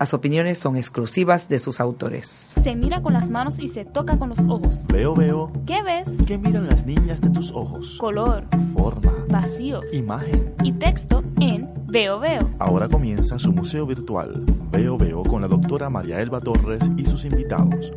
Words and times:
Las 0.00 0.14
opiniones 0.14 0.58
son 0.58 0.76
exclusivas 0.76 1.48
de 1.48 1.58
sus 1.58 1.80
autores. 1.80 2.52
Se 2.62 2.76
mira 2.76 3.02
con 3.02 3.12
las 3.14 3.28
manos 3.28 3.58
y 3.58 3.66
se 3.66 3.84
toca 3.84 4.16
con 4.16 4.28
los 4.28 4.38
ojos. 4.40 4.84
Veo, 4.86 5.12
veo. 5.14 5.50
¿Qué 5.66 5.82
ves? 5.82 6.06
¿Qué 6.26 6.38
miran 6.38 6.66
las 6.68 6.86
niñas 6.86 7.20
de 7.20 7.30
tus 7.30 7.50
ojos? 7.50 7.96
Color, 7.98 8.44
Forma. 8.72 9.12
vacíos 9.28 9.92
Imagen. 9.92 10.54
y 10.62 10.72
texto 10.72 11.24
en 11.40 11.68
Veo 11.88 12.20
Veo. 12.20 12.48
Ahora 12.60 12.88
comienza 12.88 13.38
su 13.40 13.52
museo 13.52 13.86
virtual. 13.86 14.44
Veo, 14.70 14.96
veo 14.96 15.24
con 15.24 15.40
la 15.42 15.48
doctora 15.48 15.90
María 15.90 16.20
Elba 16.20 16.40
Torres 16.40 16.88
y 16.96 17.04
sus 17.04 17.24
invitados. 17.24 17.92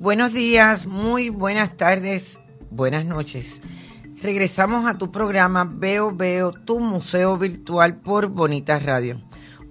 Buenos 0.00 0.32
días, 0.32 0.86
muy 0.86 1.28
buenas 1.28 1.76
tardes, 1.76 2.40
buenas 2.70 3.04
noches. 3.04 3.60
Regresamos 4.22 4.86
a 4.86 4.96
tu 4.96 5.12
programa 5.12 5.70
Veo 5.70 6.10
Veo, 6.10 6.52
tu 6.52 6.80
museo 6.80 7.36
virtual 7.36 7.96
por 7.96 8.28
Bonita 8.28 8.78
Radio. 8.78 9.20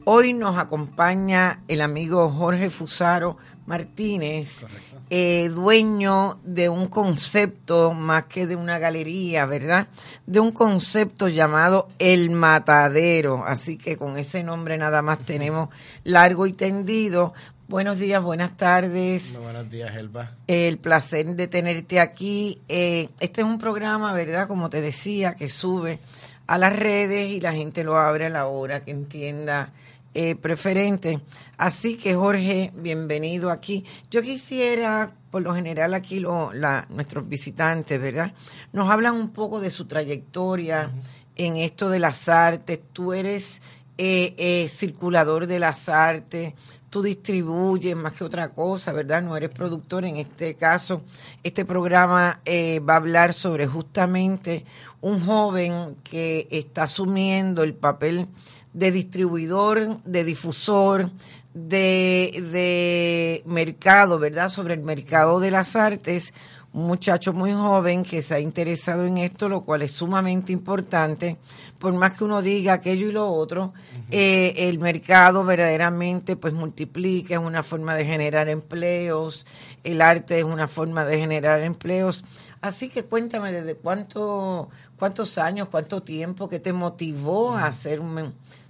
Hoy 0.06 0.34
nos 0.34 0.56
acompaña 0.59 1.64
el 1.68 1.81
amigo 1.81 2.30
Jorge 2.30 2.70
Fusaro 2.70 3.38
Martínez, 3.66 4.64
eh, 5.10 5.50
dueño 5.50 6.40
de 6.44 6.70
un 6.70 6.88
concepto 6.88 7.94
más 7.94 8.26
que 8.26 8.46
de 8.46 8.56
una 8.56 8.78
galería, 8.78 9.46
¿verdad? 9.46 9.88
De 10.28 10.40
un 10.40 10.52
concepto 10.52 11.28
llamado 11.28 11.90
El 11.98 12.30
Matadero. 12.30 13.44
Así 13.46 13.78
que 13.78 13.98
con 13.98 14.18
ese 14.18 14.44
nombre 14.44 14.78
nada 14.78 15.02
más 15.02 15.20
tenemos 15.20 15.70
largo 16.04 16.46
y 16.46 16.54
tendido. 16.54 17.34
Buenos 17.68 18.00
días, 18.00 18.22
buenas 18.22 18.58
tardes. 18.58 19.34
Muy 19.34 19.44
buenos 19.44 19.70
días, 19.70 19.96
Elba. 19.96 20.32
El 20.48 20.78
placer 20.78 21.36
de 21.36 21.48
tenerte 21.48 22.00
aquí. 22.00 22.62
Eh, 22.68 23.10
este 23.20 23.42
es 23.42 23.48
un 23.48 23.60
programa, 23.60 24.14
¿verdad? 24.14 24.48
Como 24.48 24.70
te 24.70 24.82
decía, 24.82 25.36
que 25.36 25.50
sube 25.50 26.00
a 26.48 26.58
las 26.58 26.76
redes 26.76 27.30
y 27.30 27.40
la 27.40 27.54
gente 27.54 27.84
lo 27.84 28.00
abre 28.00 28.26
a 28.26 28.30
la 28.30 28.48
hora 28.48 28.82
que 28.82 28.90
entienda 28.90 29.72
eh, 30.14 30.36
preferente. 30.36 31.20
Así 31.58 31.96
que, 31.96 32.16
Jorge, 32.16 32.72
bienvenido 32.76 33.52
aquí. 33.52 33.86
Yo 34.10 34.22
quisiera, 34.22 35.14
por 35.32 35.42
lo 35.42 35.54
general 35.54 35.94
aquí 35.94 36.20
lo, 36.20 36.52
la, 36.54 36.86
nuestros 36.90 37.28
visitantes, 37.28 38.02
¿verdad? 38.02 38.34
Nos 38.74 38.90
hablan 38.90 39.16
un 39.16 39.30
poco 39.30 39.60
de 39.60 39.70
su 39.70 39.86
trayectoria 39.86 40.92
en 41.36 41.58
esto 41.58 41.90
de 41.90 42.00
las 42.00 42.28
artes. 42.28 42.80
Tú 42.92 43.14
eres 43.14 43.62
eh, 43.98 44.34
eh, 44.38 44.68
circulador 44.70 45.46
de 45.46 45.60
las 45.60 45.90
artes 45.90 46.54
tú 46.90 47.02
distribuyes 47.02 47.95
más 47.95 48.14
que 48.14 48.23
otra 48.23 48.50
cosa, 48.50 48.92
¿verdad? 48.92 49.22
No 49.22 49.38
eres 49.38 49.50
productor. 49.50 50.06
En 50.06 50.18
este 50.18 50.56
caso, 50.56 51.02
este 51.44 51.66
programa 51.66 52.42
eh, 52.46 52.80
va 52.80 52.94
a 52.94 52.98
hablar 52.98 53.34
sobre 53.34 53.68
justamente 53.68 54.66
un 55.02 55.26
joven 55.26 55.96
que 56.04 56.48
está 56.52 56.84
asumiendo 56.84 57.64
el 57.64 57.73
papel 57.73 58.28
de 58.73 58.92
distribuidor, 58.92 60.04
de 60.04 60.24
difusor, 60.24 61.09
de, 61.53 62.44
de 62.52 63.44
mercado, 63.46 64.19
¿verdad? 64.19 64.50
Sobre 64.50 64.75
el 64.75 64.81
mercado 64.81 65.40
de 65.40 65.52
las 65.52 65.75
artes 65.75 66.34
un 66.74 66.88
muchacho 66.88 67.34
muy 67.34 67.52
joven 67.52 68.03
que 68.03 68.22
se 68.22 68.35
ha 68.35 68.40
interesado 68.40 69.06
en 69.06 69.18
esto, 69.18 69.50
lo 69.50 69.62
cual 69.62 69.81
es 69.81 69.91
sumamente 69.91 70.52
importante, 70.52 71.38
por 71.80 71.94
más 71.94 72.13
que 72.13 72.24
uno 72.24 72.41
diga 72.41 72.74
aquello 72.74 73.09
y 73.09 73.12
lo 73.12 73.28
otro, 73.31 73.74
eh, 74.12 74.53
el 74.57 74.80
mercado 74.80 75.44
verdaderamente 75.44 76.35
pues 76.35 76.53
multiplica, 76.53 77.35
es 77.35 77.40
una 77.40 77.63
forma 77.63 77.96
de 77.96 78.06
generar 78.06 78.50
empleos, 78.50 79.46
el 79.84 80.02
arte 80.02 80.40
es 80.40 80.46
una 80.46 80.68
forma 80.68 81.06
de 81.06 81.18
generar 81.18 81.62
empleos. 81.62 82.24
Así 82.62 82.90
que 82.90 83.03
cuéntame 83.03 83.51
desde 83.51 83.75
cuánto, 83.75 84.69
cuántos 84.97 85.38
años, 85.38 85.69
cuánto 85.69 86.03
tiempo 86.03 86.50
que 86.50 86.59
te 86.59 86.74
motivó 86.74 87.56
a 87.56 87.68
hacer 87.68 88.01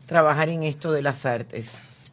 trabajar 0.05 0.49
en 0.49 0.63
esto 0.63 0.91
de 0.91 1.01
las 1.01 1.25
artes. 1.25 1.71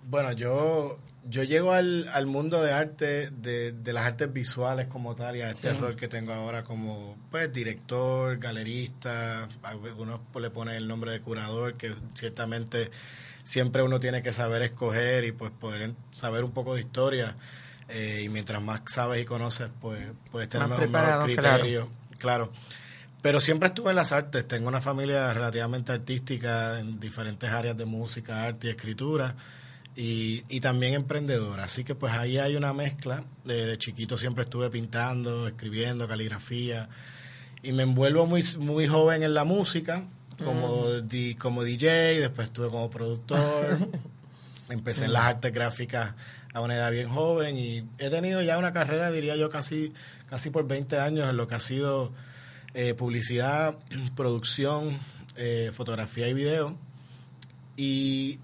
Bueno, 0.08 0.32
yo, 0.32 0.97
yo 1.28 1.42
llego 1.42 1.72
al, 1.72 2.09
al 2.09 2.26
mundo 2.26 2.62
de 2.62 2.72
arte, 2.72 3.31
de, 3.31 3.72
de 3.72 3.92
las 3.92 4.04
artes 4.04 4.32
visuales 4.32 4.87
como 4.88 5.14
tal, 5.14 5.37
y 5.37 5.42
a 5.42 5.50
este 5.50 5.72
Sí. 5.75 5.81
rol 5.81 5.97
que 5.97 6.09
tengo 6.09 6.32
ahora 6.32 6.62
como 6.64 7.16
pues 7.31 7.53
director, 7.53 8.38
galerista, 8.38 9.48
algunos 9.62 10.20
le 10.41 10.50
ponen 10.50 10.75
el 10.76 10.86
nombre 10.88 11.10
de 11.12 11.20
curador, 11.20 11.75
que 11.75 11.94
ciertamente 12.15 12.91
siempre 13.44 13.82
uno 13.82 14.00
tiene 14.00 14.22
que 14.22 14.32
saber 14.32 14.62
escoger 14.62 15.25
y 15.25 15.32
pues 15.32 15.50
poder 15.53 15.92
saber 16.12 16.44
un 16.44 16.53
poco 16.53 16.75
de 16.75 16.81
historia. 16.81 17.36
eh, 17.88 18.22
y 18.25 18.28
mientras 18.28 18.60
más 18.60 18.81
sabes 18.86 19.22
y 19.22 19.25
conoces, 19.25 19.69
pues 19.81 20.04
puedes 20.32 20.48
tener 20.48 20.66
Más 20.69 20.78
mejor, 20.78 20.92
mejor 20.92 21.09
claro. 21.09 21.25
criterio. 21.25 21.88
claro. 22.19 22.53
Pero 23.22 23.41
siempre 23.41 23.69
estuve 23.69 23.91
en 23.91 23.97
las 23.97 24.12
artes. 24.12 24.47
Tengo 24.47 24.69
una 24.69 24.81
familia 24.81 25.32
relativamente 25.32 25.91
artística 25.92 26.78
en 26.81 27.00
diferentes 27.00 27.48
áreas 27.50 27.76
de 27.76 27.84
música, 27.84 28.42
arte 28.44 28.69
y 28.69 28.70
escritura. 28.70 29.34
Y, 29.96 30.44
y 30.48 30.60
también 30.60 30.92
emprendedora. 30.94 31.64
Así 31.64 31.82
que 31.82 31.94
pues 31.94 32.12
ahí 32.12 32.36
hay 32.38 32.54
una 32.56 32.72
mezcla. 32.74 33.24
De, 33.44 33.64
de 33.66 33.78
chiquito 33.78 34.16
siempre 34.16 34.44
estuve 34.44 34.68
pintando, 34.70 35.48
escribiendo, 35.48 36.06
caligrafía. 36.06 36.88
Y 37.62 37.72
me 37.72 37.82
envuelvo 37.84 38.26
muy, 38.26 38.44
muy 38.58 38.86
joven 38.86 39.22
en 39.22 39.32
la 39.32 39.44
música, 39.44 40.04
como, 40.44 41.00
di- 41.00 41.34
como 41.34 41.64
DJ, 41.64 42.20
después 42.20 42.48
estuve 42.48 42.68
como 42.68 42.90
productor. 42.90 43.78
Empecé 44.68 45.06
en 45.06 45.12
las 45.14 45.24
artes 45.24 45.52
gráficas 45.52 46.14
a 46.52 46.60
una 46.60 46.74
edad 46.74 46.90
bien 46.90 47.08
joven 47.08 47.56
y 47.58 47.84
he 47.98 48.10
tenido 48.10 48.42
ya 48.42 48.58
una 48.58 48.72
carrera, 48.72 49.10
diría 49.10 49.36
yo, 49.36 49.48
casi, 49.50 49.92
casi 50.28 50.50
por 50.50 50.66
20 50.66 50.98
años 50.98 51.28
en 51.30 51.36
lo 51.36 51.46
que 51.46 51.54
ha 51.54 51.60
sido 51.60 52.12
eh, 52.74 52.92
publicidad, 52.94 53.78
producción, 54.14 54.98
eh, 55.36 55.70
fotografía 55.72 56.28
y 56.28 56.34
video. 56.34 56.76
Y 57.76 58.38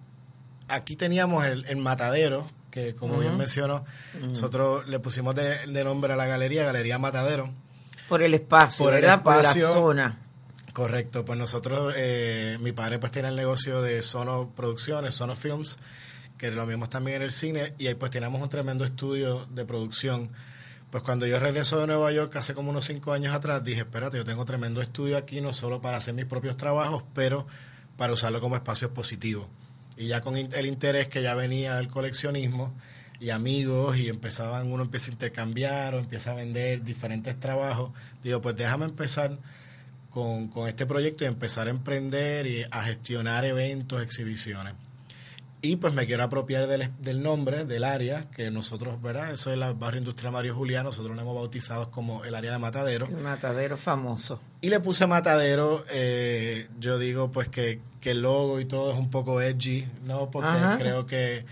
aquí 0.72 0.96
teníamos 0.96 1.44
el, 1.46 1.64
el 1.66 1.76
matadero, 1.76 2.48
que 2.70 2.94
como 2.94 3.18
bien 3.18 3.36
mencionó, 3.36 3.84
nosotros 4.20 4.88
le 4.88 4.98
pusimos 4.98 5.34
de, 5.34 5.66
de 5.66 5.84
nombre 5.84 6.12
a 6.14 6.16
la 6.16 6.26
galería, 6.26 6.64
Galería 6.64 6.98
Matadero. 6.98 7.50
Por 8.08 8.22
el 8.22 8.34
espacio, 8.34 8.86
Por 8.86 8.94
el. 8.94 9.00
Por 9.20 9.34
la 9.34 9.40
espacio. 9.42 9.72
zona. 9.72 10.18
Correcto, 10.72 11.24
pues 11.24 11.38
nosotros, 11.38 11.92
eh, 11.96 12.56
mi 12.60 12.72
padre 12.72 12.98
pues 12.98 13.12
tiene 13.12 13.28
el 13.28 13.36
negocio 13.36 13.82
de 13.82 14.00
Sono 14.00 14.50
Producciones, 14.56 15.14
Sono 15.14 15.36
Films, 15.36 15.78
que 16.38 16.50
lo 16.50 16.64
mismo 16.64 16.88
también 16.88 17.18
en 17.18 17.22
el 17.24 17.32
cine, 17.32 17.74
y 17.78 17.88
ahí 17.88 17.94
pues 17.94 18.10
tenemos 18.10 18.40
un 18.40 18.48
tremendo 18.48 18.84
estudio 18.84 19.46
de 19.50 19.66
producción. 19.66 20.30
Pues 20.90 21.02
cuando 21.02 21.26
yo 21.26 21.38
regreso 21.38 21.78
de 21.78 21.86
Nueva 21.86 22.10
York 22.12 22.34
hace 22.36 22.54
como 22.54 22.70
unos 22.70 22.86
cinco 22.86 23.12
años 23.12 23.34
atrás, 23.34 23.62
dije, 23.62 23.80
espérate, 23.80 24.16
yo 24.16 24.24
tengo 24.24 24.46
tremendo 24.46 24.80
estudio 24.80 25.18
aquí, 25.18 25.42
no 25.42 25.52
solo 25.52 25.82
para 25.82 25.98
hacer 25.98 26.14
mis 26.14 26.24
propios 26.24 26.56
trabajos, 26.56 27.04
pero 27.14 27.46
para 27.98 28.14
usarlo 28.14 28.40
como 28.40 28.56
espacio 28.56 28.88
expositivo. 28.88 29.48
Y 29.96 30.08
ya 30.08 30.20
con 30.20 30.36
el 30.36 30.66
interés 30.66 31.08
que 31.08 31.22
ya 31.22 31.34
venía 31.34 31.76
del 31.76 31.88
coleccionismo 31.88 32.72
y 33.20 33.30
amigos, 33.30 33.96
y 33.98 34.08
empezaban, 34.08 34.72
uno 34.72 34.82
empieza 34.82 35.10
a 35.10 35.12
intercambiar 35.12 35.94
o 35.94 35.98
empieza 35.98 36.32
a 36.32 36.34
vender 36.34 36.82
diferentes 36.82 37.38
trabajos, 37.38 37.92
digo, 38.24 38.40
pues 38.40 38.56
déjame 38.56 38.86
empezar 38.86 39.38
con, 40.10 40.48
con 40.48 40.68
este 40.68 40.86
proyecto 40.86 41.24
y 41.24 41.28
empezar 41.28 41.68
a 41.68 41.70
emprender 41.70 42.46
y 42.46 42.64
a 42.68 42.82
gestionar 42.82 43.44
eventos, 43.44 44.02
exhibiciones. 44.02 44.74
Y 45.64 45.76
pues 45.76 45.94
me 45.94 46.06
quiero 46.06 46.24
apropiar 46.24 46.66
del, 46.66 46.90
del 46.98 47.22
nombre, 47.22 47.64
del 47.64 47.84
área, 47.84 48.28
que 48.30 48.50
nosotros, 48.50 49.00
¿verdad? 49.00 49.30
Eso 49.30 49.50
es 49.52 49.60
el 49.60 49.74
barrio 49.74 49.98
industrial 50.00 50.32
Mario 50.32 50.56
Julián, 50.56 50.82
nosotros 50.84 51.14
lo 51.14 51.22
hemos 51.22 51.36
bautizado 51.36 51.88
como 51.92 52.24
el 52.24 52.34
área 52.34 52.50
de 52.50 52.58
Matadero. 52.58 53.06
El 53.06 53.18
matadero 53.18 53.76
famoso. 53.76 54.40
Y 54.60 54.70
le 54.70 54.80
puse 54.80 55.06
Matadero, 55.06 55.84
eh, 55.92 56.66
yo 56.80 56.98
digo 56.98 57.30
pues 57.30 57.46
que, 57.48 57.80
que 58.00 58.10
el 58.10 58.22
logo 58.22 58.58
y 58.58 58.64
todo 58.64 58.92
es 58.92 58.98
un 58.98 59.08
poco 59.08 59.40
edgy, 59.40 59.86
¿no? 60.04 60.30
Porque 60.32 60.48
Ajá. 60.48 60.76
creo 60.78 61.06
que, 61.06 61.44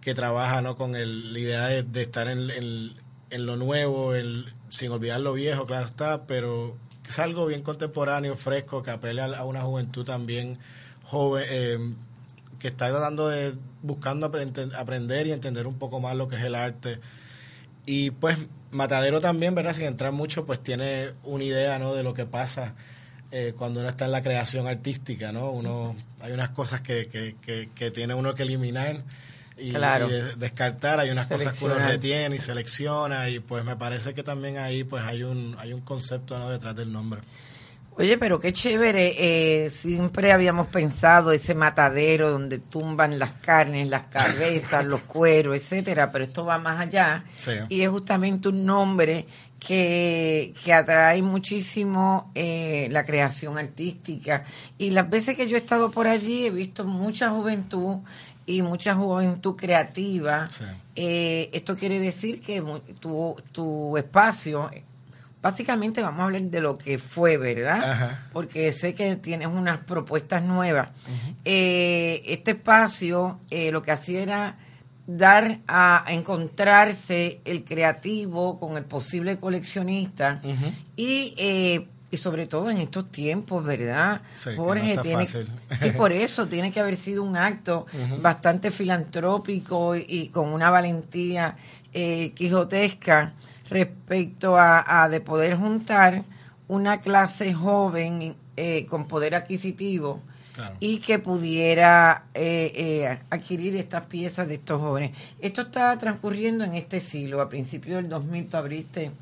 que 0.00 0.14
trabaja, 0.14 0.60
¿no? 0.62 0.76
Con 0.76 0.94
el, 0.94 1.32
la 1.32 1.38
idea 1.40 1.66
de, 1.66 1.82
de 1.82 2.02
estar 2.02 2.28
en, 2.28 2.50
en- 2.50 2.92
en 3.30 3.44
lo 3.44 3.56
nuevo, 3.56 4.14
el, 4.14 4.54
sin 4.70 4.92
olvidar 4.92 5.20
lo 5.20 5.32
viejo, 5.32 5.66
claro 5.66 5.86
está, 5.86 6.26
pero 6.26 6.76
que 7.02 7.10
es 7.10 7.18
algo 7.18 7.44
bien 7.46 7.62
contemporáneo, 7.62 8.36
fresco, 8.36 8.84
que 8.84 8.90
apele 8.92 9.20
a, 9.20 9.24
a 9.26 9.44
una 9.44 9.62
juventud 9.62 10.04
también 10.06 10.58
joven, 11.04 11.44
eh, 11.50 11.78
que 12.58 12.68
está 12.68 12.88
tratando 12.88 13.28
de, 13.28 13.54
buscando 13.82 14.26
aprender, 14.26 15.26
y 15.26 15.32
entender 15.32 15.66
un 15.66 15.78
poco 15.78 16.00
más 16.00 16.16
lo 16.16 16.28
que 16.28 16.36
es 16.36 16.44
el 16.44 16.54
arte. 16.54 17.00
Y 17.86 18.10
pues 18.10 18.38
Matadero 18.70 19.20
también, 19.20 19.54
¿verdad? 19.54 19.72
Sin 19.72 19.84
entrar 19.84 20.12
mucho, 20.12 20.44
pues 20.44 20.62
tiene 20.62 21.12
una 21.24 21.44
idea, 21.44 21.78
¿no? 21.78 21.94
De 21.94 22.02
lo 22.02 22.14
que 22.14 22.26
pasa 22.26 22.74
eh, 23.30 23.54
cuando 23.56 23.80
uno 23.80 23.88
está 23.88 24.06
en 24.06 24.12
la 24.12 24.22
creación 24.22 24.66
artística, 24.66 25.32
¿no? 25.32 25.50
Uno, 25.50 25.96
hay 26.20 26.32
unas 26.32 26.50
cosas 26.50 26.80
que, 26.80 27.08
que, 27.08 27.68
que, 27.74 27.90
tiene 27.90 28.14
uno 28.14 28.34
que 28.34 28.42
eliminar 28.42 29.02
y, 29.58 29.72
descartar, 30.36 31.00
hay 31.00 31.10
unas 31.10 31.26
cosas 31.26 31.58
que 31.58 31.64
uno 31.64 31.74
retiene 31.74 32.36
y 32.36 32.38
selecciona 32.38 33.28
y 33.28 33.40
pues 33.40 33.64
me 33.64 33.76
parece 33.76 34.14
que 34.14 34.22
también 34.22 34.56
ahí 34.56 34.84
pues 34.84 35.02
hay 35.04 35.24
un, 35.24 35.56
hay 35.58 35.72
un 35.72 35.80
concepto 35.80 36.38
¿no? 36.38 36.48
detrás 36.50 36.74
del 36.76 36.92
nombre. 36.92 37.20
Oye, 37.98 38.16
pero 38.16 38.38
qué 38.38 38.52
chévere, 38.52 39.14
eh, 39.18 39.70
siempre 39.70 40.30
habíamos 40.30 40.68
pensado 40.68 41.32
ese 41.32 41.56
matadero 41.56 42.30
donde 42.30 42.58
tumban 42.58 43.18
las 43.18 43.32
carnes, 43.32 43.88
las 43.88 44.04
cabezas, 44.04 44.84
los 44.84 45.00
cueros, 45.08 45.56
etcétera, 45.56 46.12
pero 46.12 46.22
esto 46.22 46.44
va 46.44 46.58
más 46.60 46.80
allá. 46.80 47.24
Y 47.68 47.80
es 47.80 47.88
justamente 47.88 48.50
un 48.50 48.64
nombre 48.64 49.26
que, 49.58 50.54
que 50.64 50.72
atrae 50.72 51.22
muchísimo 51.22 52.30
eh, 52.36 52.86
la 52.92 53.04
creación 53.04 53.58
artística. 53.58 54.44
Y 54.78 54.90
las 54.90 55.10
veces 55.10 55.34
que 55.34 55.48
yo 55.48 55.56
he 55.56 55.60
estado 55.60 55.90
por 55.90 56.06
allí 56.06 56.46
he 56.46 56.50
visto 56.50 56.84
mucha 56.84 57.30
juventud 57.30 57.96
y 58.46 58.62
mucha 58.62 58.94
juventud 58.94 59.56
creativa. 59.56 60.48
Eh, 60.94 61.50
esto 61.52 61.76
quiere 61.76 61.98
decir 61.98 62.40
que 62.40 62.62
tu, 63.00 63.34
tu 63.50 63.96
espacio 63.96 64.70
básicamente 65.40 66.02
vamos 66.02 66.20
a 66.20 66.24
hablar 66.24 66.42
de 66.42 66.60
lo 66.60 66.78
que 66.78 66.98
fue, 66.98 67.36
¿verdad? 67.36 68.18
Porque 68.32 68.72
sé 68.72 68.94
que 68.94 69.16
tienes 69.16 69.48
unas 69.48 69.78
propuestas 69.78 70.42
nuevas. 70.42 70.88
Eh, 71.44 72.22
este 72.26 72.52
espacio 72.52 73.40
eh, 73.50 73.70
lo 73.70 73.82
que 73.82 73.92
hacía 73.92 74.20
era 74.20 74.56
dar 75.06 75.60
a, 75.66 76.04
encontrarse 76.08 77.40
el 77.44 77.64
creativo 77.64 78.58
con 78.58 78.76
el 78.76 78.84
posible 78.84 79.38
coleccionista 79.38 80.40
y 80.96 81.34
eh, 81.36 81.86
y 82.10 82.16
sobre 82.16 82.46
todo 82.46 82.70
en 82.70 82.78
estos 82.78 83.12
tiempos, 83.12 83.62
¿verdad? 83.62 84.22
Sí, 84.34 84.50
Jorge 84.56 84.96
tiene 85.02 85.26
sí, 85.26 85.40
por 85.96 86.10
eso 86.10 86.48
tiene 86.48 86.72
que 86.72 86.80
haber 86.80 86.96
sido 86.96 87.22
un 87.22 87.36
acto 87.36 87.84
bastante 88.22 88.70
filantrópico 88.70 89.94
y, 89.94 90.28
con 90.28 90.48
una 90.48 90.70
valentía 90.70 91.54
quijotesca 91.92 93.34
respecto 93.70 94.56
a, 94.58 95.08
de 95.10 95.20
poder 95.20 95.56
juntar 95.56 96.24
una 96.68 97.00
clase 97.00 97.52
joven 97.54 98.36
eh, 98.56 98.86
con 98.86 99.08
poder 99.08 99.34
adquisitivo 99.34 100.22
y 100.80 100.98
que 100.98 101.18
pudiera 101.18 102.24
eh, 102.34 102.72
eh, 102.74 103.18
adquirir 103.30 103.76
estas 103.76 104.06
piezas 104.06 104.48
de 104.48 104.54
estos 104.54 104.80
jóvenes. 104.80 105.12
Esto 105.40 105.62
está 105.62 105.96
transcurriendo 105.98 106.64
en 106.64 106.74
este 106.74 107.00
siglo, 107.00 107.40
a 107.40 107.48
principios 107.48 108.02
del 108.02 108.08
2000 108.08 108.48
tú 108.48 108.56
abriste 108.56 109.12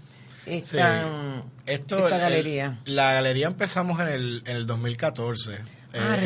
esta, 0.47 1.43
Esto, 1.67 2.05
galería. 2.09 2.79
la 2.85 3.13
galería 3.13 3.49
empezamos 3.49 4.01
en 4.01 4.09
el, 4.09 4.43
en 4.47 4.57
el 4.57 4.67
2014. 4.67 5.59
Ah, 5.95 6.17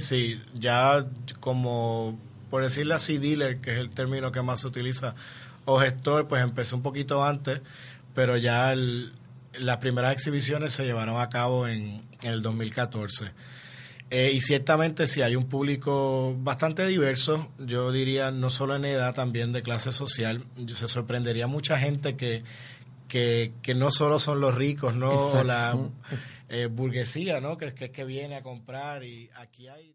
sí, 0.00 0.40
ya 0.54 1.06
como, 1.38 2.18
por 2.50 2.62
decirlo 2.62 2.94
así, 2.94 3.18
dealer, 3.18 3.60
que 3.60 3.72
es 3.72 3.78
el 3.78 3.90
término 3.90 4.32
que 4.32 4.42
más 4.42 4.60
se 4.60 4.66
utiliza 4.66 5.14
o 5.64 5.78
gestor, 5.78 6.28
pues 6.28 6.42
empecé 6.42 6.74
un 6.74 6.82
poquito 6.82 7.24
antes, 7.24 7.60
pero 8.14 8.36
ya 8.36 8.74
las 9.58 9.76
primeras 9.78 10.12
exhibiciones 10.12 10.72
se 10.72 10.84
llevaron 10.84 11.20
a 11.20 11.28
cabo 11.28 11.66
en, 11.66 11.96
el 12.22 12.42
2014. 12.42 13.32
Eh, 14.10 14.32
y 14.34 14.40
ciertamente 14.40 15.06
si 15.06 15.22
hay 15.22 15.36
un 15.36 15.48
público 15.48 16.34
bastante 16.38 16.86
diverso, 16.86 17.48
yo 17.58 17.92
diría 17.92 18.32
no 18.32 18.50
solo 18.50 18.74
en 18.74 18.84
edad, 18.84 19.14
también 19.14 19.52
de 19.52 19.62
clase 19.62 19.92
social. 19.92 20.44
Se 20.72 20.88
sorprendería 20.88 21.46
mucha 21.46 21.78
gente 21.78 22.16
que, 22.16 22.42
que, 23.08 23.74
no 23.74 23.90
solo 23.90 24.18
son 24.18 24.40
los 24.40 24.54
ricos, 24.54 24.94
no 24.94 25.44
la 25.44 25.78
eh, 26.48 26.66
burguesía, 26.66 27.40
¿no? 27.40 27.56
Que, 27.56 27.72
que, 27.72 27.90
que 27.92 28.04
viene 28.04 28.36
a 28.36 28.42
comprar 28.42 29.04
y 29.04 29.30
aquí 29.36 29.68
hay... 29.68 29.94